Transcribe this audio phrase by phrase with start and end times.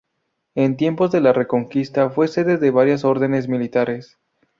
[0.55, 4.17] En tiempos de la Reconquista fue sede de varias órdenes militares.